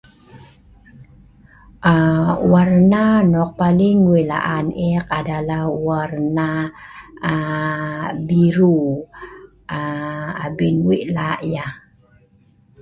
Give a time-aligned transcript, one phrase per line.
[1.91, 2.33] Aa..
[2.51, 8.79] warna nok adien wei laan eek adalah warna aa…warna biru.
[9.77, 11.71] Aa…abien wei la’ yeh